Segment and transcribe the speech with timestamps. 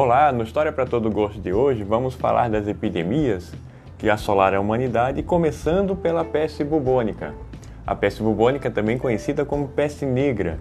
[0.00, 3.52] Olá, no História para Todo Gosto de hoje vamos falar das epidemias
[3.98, 7.34] que assolaram a humanidade, começando pela peste bubônica.
[7.84, 10.60] A peste bubônica, também conhecida como peste negra,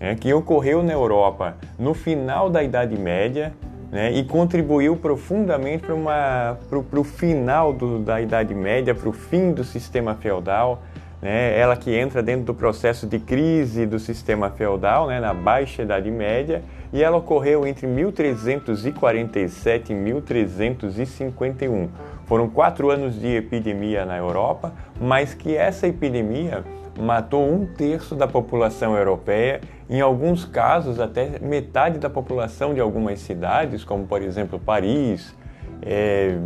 [0.00, 3.54] é, que ocorreu na Europa no final da Idade Média
[3.92, 9.62] né, e contribuiu profundamente para o final do, da Idade Média, para o fim do
[9.62, 10.82] sistema feudal.
[11.24, 15.80] Né, ela que entra dentro do processo de crise do sistema feudal, né, na Baixa
[15.80, 21.88] Idade Média, e ela ocorreu entre 1347 e 1351.
[22.26, 26.62] Foram quatro anos de epidemia na Europa, mas que essa epidemia
[27.00, 33.18] matou um terço da população europeia, em alguns casos até metade da população de algumas
[33.20, 35.34] cidades, como por exemplo Paris,
[35.80, 36.36] é,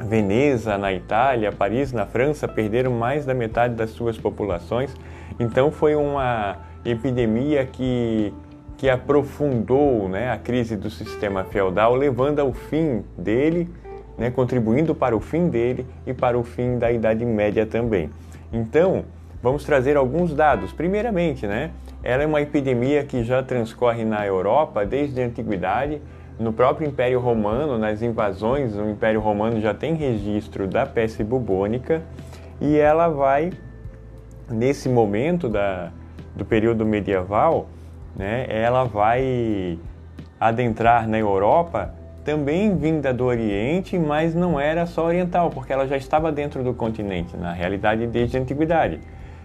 [0.00, 4.94] Veneza na Itália, Paris na França, perderam mais da metade das suas populações.
[5.38, 8.32] Então foi uma epidemia que
[8.80, 13.68] que aprofundou né, a crise do sistema feudal, levando ao fim dele,
[14.16, 18.08] né, contribuindo para o fim dele e para o fim da Idade Média também.
[18.50, 19.04] Então,
[19.42, 20.72] vamos trazer alguns dados.
[20.72, 26.00] Primeiramente, né, ela é uma epidemia que já transcorre na Europa desde a Antiguidade.
[26.40, 32.00] No próprio Império Romano, nas invasões, o Império Romano já tem registro da peste bubônica
[32.58, 33.52] e ela vai,
[34.48, 35.90] nesse momento da,
[36.34, 37.68] do período medieval,
[38.16, 39.78] né, ela vai
[40.40, 41.92] adentrar na Europa
[42.24, 46.72] também vinda do Oriente, mas não era só oriental, porque ela já estava dentro do
[46.72, 48.98] continente, na realidade desde a antiguidade.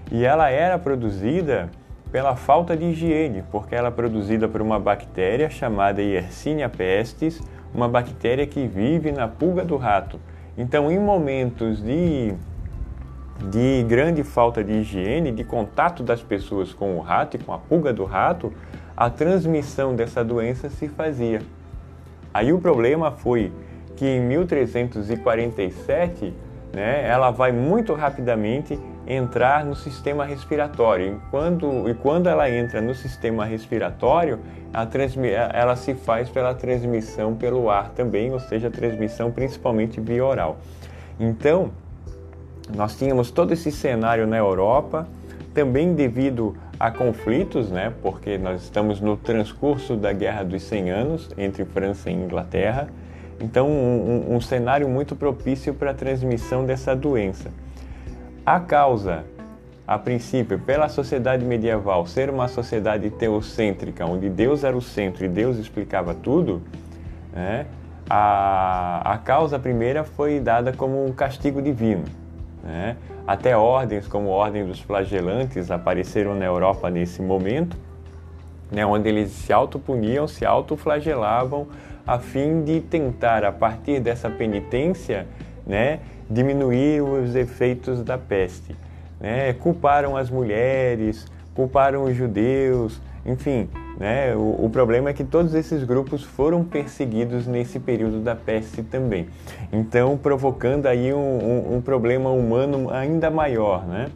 [0.09, 1.69] E ela era produzida
[2.15, 7.41] pela falta de higiene, porque ela é produzida por uma bactéria chamada Yersinia pestis,
[7.73, 10.17] uma bactéria que vive na pulga do rato.
[10.57, 12.33] Então, em momentos de
[13.51, 17.57] de grande falta de higiene, de contato das pessoas com o rato e com a
[17.57, 18.53] pulga do rato,
[18.95, 21.41] a transmissão dessa doença se fazia.
[22.33, 23.51] Aí o problema foi
[23.97, 26.33] que em 1347,
[26.75, 28.77] né, ela vai muito rapidamente
[29.07, 31.15] entrar no sistema respiratório.
[31.15, 34.39] E quando, e quando ela entra no sistema respiratório,
[35.53, 40.57] ela se faz pela transmissão pelo ar também, ou seja, transmissão principalmente via oral.
[41.17, 41.71] Então,
[42.75, 45.07] nós tínhamos todo esse cenário na Europa,
[45.53, 51.29] também devido a conflitos, né, porque nós estamos no transcurso da Guerra dos 100 Anos
[51.37, 52.89] entre França e Inglaterra,
[53.39, 57.49] então um, um, cenário muito propício para a transmissão dessa doença.
[58.45, 59.23] A causa,
[59.87, 65.27] a princípio, pela sociedade medieval ser uma sociedade teocêntrica, onde Deus era o centro e
[65.27, 66.61] Deus explicava tudo,
[67.33, 67.65] né,
[68.09, 72.03] a, a causa primeira foi dada como um castigo divino.
[72.63, 72.95] Né?
[73.27, 77.75] Até ordens como a Ordem dos Flagelantes apareceram na Europa nesse momento,
[78.71, 81.67] né, onde eles se autopuniam, se autoflagelavam,
[82.05, 85.27] a fim de tentar, a partir dessa penitência,
[85.65, 85.99] né,
[86.29, 88.75] diminuir os efeitos da peste.
[89.19, 89.53] Né?
[89.53, 93.67] Culparam as mulheres, culparam os judeus, enfim,
[93.97, 94.35] né?
[94.35, 99.27] O, o, problema é que todos esses grupos foram perseguidos nesse período da peste também.
[99.71, 103.85] Então, provocando aí um, um, um problema humano ainda maior.
[103.87, 104.07] Né?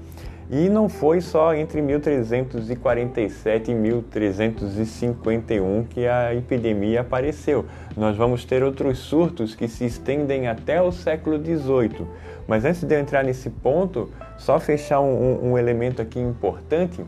[0.50, 7.66] E não foi só entre 1347 e 1351 que a epidemia apareceu.
[7.96, 12.08] Nós vamos ter outros surtos que se estendem até o século XVIII.
[12.48, 17.06] Mas antes de eu entrar nesse ponto, só fechar um, um elemento aqui importante,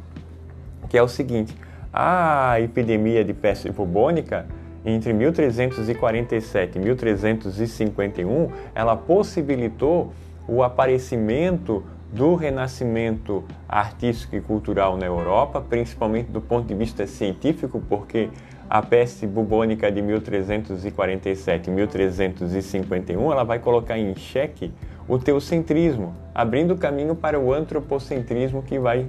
[0.88, 1.56] que é o seguinte
[1.94, 4.46] a epidemia de peste bubônica,
[4.86, 10.14] entre 1347 e 1351, ela possibilitou
[10.48, 17.82] o aparecimento do renascimento artístico e cultural na Europa, principalmente do ponto de vista científico,
[17.88, 18.30] porque
[18.70, 24.72] a peste bubônica de 1347 e 1351 ela vai colocar em xeque
[25.08, 29.08] o teocentrismo, abrindo caminho para o antropocentrismo que vai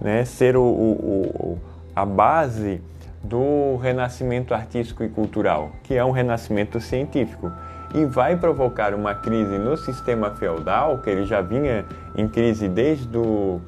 [0.00, 1.58] né, ser o, o, o
[1.94, 2.80] a base
[3.22, 7.52] do renascimento artístico e cultural, que é um renascimento científico,
[7.94, 11.84] e vai provocar uma crise no sistema feudal, que ele já vinha
[12.16, 13.60] em crise desde o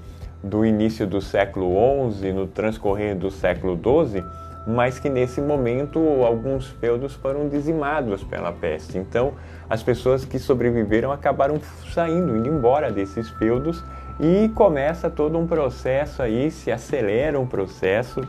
[0.44, 1.74] do início do século
[2.12, 4.22] XI, no transcorrer do século XII,
[4.66, 8.98] mas que nesse momento alguns feudos foram dizimados pela peste.
[8.98, 9.32] Então,
[9.68, 11.58] as pessoas que sobreviveram acabaram
[11.92, 13.82] saindo, indo embora desses feudos
[14.20, 18.20] e começa todo um processo aí, se acelera um processo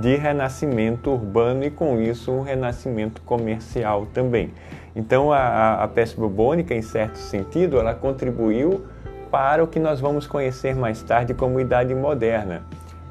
[0.00, 4.50] de renascimento urbano e com isso um renascimento comercial também.
[4.96, 8.86] Então a, a peste bubônica, em certo sentido, ela contribuiu
[9.30, 12.62] para o que nós vamos conhecer mais tarde como Idade Moderna.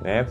[0.01, 0.25] né,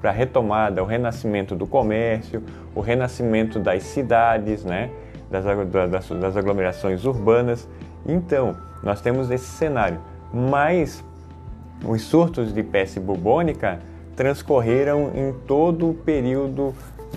[0.00, 2.42] para a retomada, o renascimento do comércio,
[2.74, 4.90] o renascimento das cidades, né,
[5.30, 5.44] das,
[5.90, 7.68] das, das aglomerações urbanas.
[8.06, 9.98] Então, nós temos esse cenário.
[10.32, 11.04] Mas
[11.84, 13.78] os surtos de peste bubônica
[14.16, 16.74] transcorreram em todo o período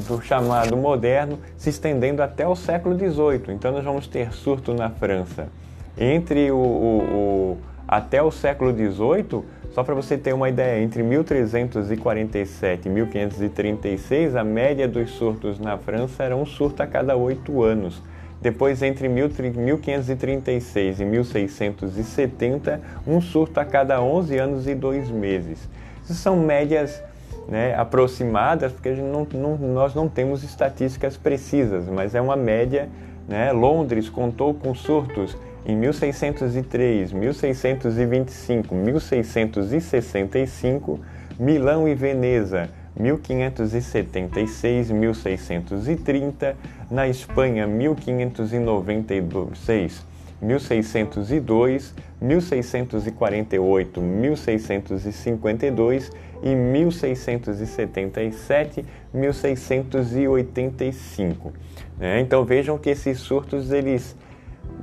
[0.07, 3.55] do chamado moderno, se estendendo até o século XVIII.
[3.55, 5.47] Então, nós vamos ter surto na França
[5.97, 7.57] entre o, o, o
[7.87, 14.43] até o século XVIII só para você ter uma ideia, entre 1347 e 1536, a
[14.43, 18.01] média dos surtos na França era um surto a cada oito anos.
[18.41, 25.69] Depois, entre 1536 e 1670, um surto a cada 11 anos e dois meses.
[26.17, 27.01] São médias
[27.47, 32.87] né, aproximadas, porque não, não, nós não temos estatísticas precisas, mas é uma média.
[33.27, 33.51] Né?
[33.51, 35.35] Londres contou com surtos
[35.65, 40.99] em 1603, 1625, 1665,
[41.37, 46.55] Milão e Veneza, 1576, 1630,
[46.89, 50.08] na Espanha, 1596,
[50.41, 61.53] 1602, 1648, 1652 e 1677, 1685.
[61.97, 62.21] Né?
[62.21, 64.15] Então vejam que esses surtos eles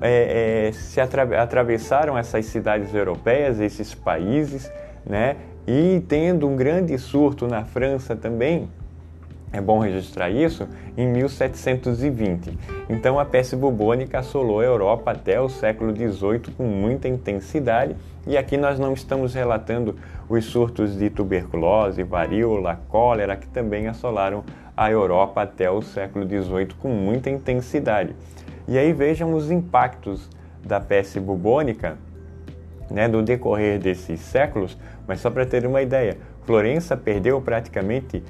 [0.00, 4.72] é, é, se atra atravessaram essas cidades europeias, esses países,
[5.04, 5.36] né?
[5.66, 8.68] E tendo um grande surto na França também,
[9.52, 12.58] é bom registrar isso, em 1720.
[12.88, 17.96] Então a peste bubônica assolou a Europa até o século XVIII com muita intensidade,
[18.26, 19.96] e aqui nós não estamos relatando
[20.28, 24.44] os surtos de tuberculose, varíola, cólera, que também assolaram
[24.76, 28.14] a Europa até o século XVIII com muita intensidade.
[28.68, 30.28] E aí vejam os impactos
[30.64, 31.96] da peste bubônica
[32.90, 34.76] né, no decorrer desses séculos,
[35.06, 38.22] mas só para ter uma ideia, Florença perdeu praticamente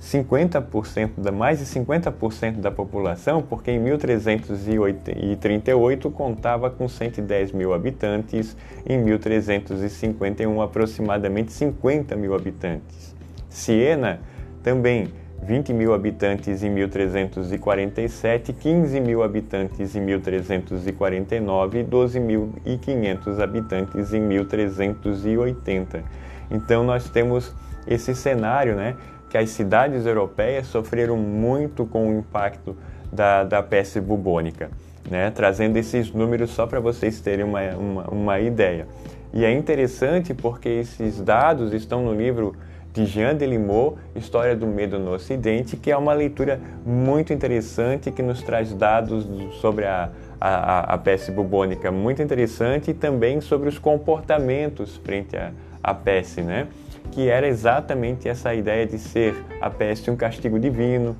[0.00, 8.56] 50%, da, mais de 50% da população, porque em 1338 contava com 110 mil habitantes,
[8.86, 13.14] em 1351 aproximadamente 50 mil habitantes.
[13.50, 14.20] Siena
[14.62, 15.12] também
[15.42, 26.02] 20 mil habitantes em 1347, 15 mil habitantes em 1349 e 12.500 habitantes em 1380.
[26.50, 27.54] Então nós temos
[27.86, 28.96] esse cenário, né,
[29.30, 32.76] que as cidades europeias sofreram muito com o impacto
[33.12, 34.70] da, da peste bubônica,
[35.08, 38.86] né, trazendo esses números só para vocês terem uma, uma, uma ideia.
[39.32, 42.54] E é interessante porque esses dados estão no livro
[42.92, 48.22] de Jean Delimot, História do Medo no Ocidente, que é uma leitura muito interessante que
[48.22, 49.28] nos traz dados
[49.60, 50.10] sobre a,
[50.40, 56.42] a, a peste bubônica muito interessante e também sobre os comportamentos frente à, à peste,
[56.42, 56.66] né?
[57.10, 61.16] Que era exatamente essa ideia de ser a peste um castigo divino,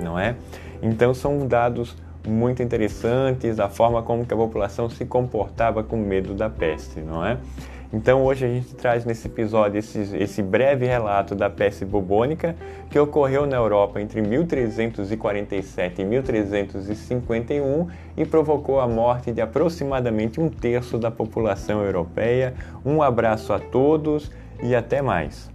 [0.00, 0.36] não é?
[0.82, 1.96] Então são dados
[2.26, 7.24] muito interessantes da forma como que a população se comportava com medo da peste, não
[7.24, 7.38] é?
[7.92, 12.56] Então hoje a gente traz nesse episódio esse, esse, breve relato da peste bubônica
[12.90, 17.86] que ocorreu na Europa entre 1347 e 1351
[18.16, 22.54] e provocou a morte de aproximadamente um terço da população europeia.
[22.84, 25.50] Um abraço a todos e até mais.